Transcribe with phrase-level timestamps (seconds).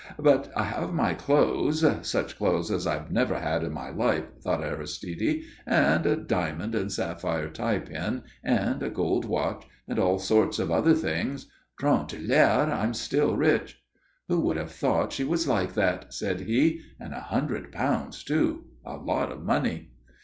[0.17, 4.63] "But I have my clothes such clothes as I've never had in my life," thought
[4.63, 5.43] Aristide.
[5.67, 10.71] "And a diamond and sapphire tie pin and a gold watch, and all sorts of
[10.71, 11.51] other things.
[11.79, 13.79] Tron de l'air, I'm still rich."
[14.27, 16.81] "Who would have thought she was like that?" said he.
[16.99, 18.63] "And a hundred pounds, too.
[18.83, 19.91] A lot of money."